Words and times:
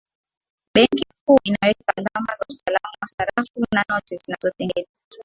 benki 0.73 1.03
kuu 1.25 1.37
inaweka 1.43 1.93
alama 1.95 2.33
za 2.35 2.45
usalama 2.49 2.89
wa 3.01 3.07
sarafu 3.07 3.65
na 3.71 3.85
noti 3.89 4.17
zinazotengenezwa 4.25 4.79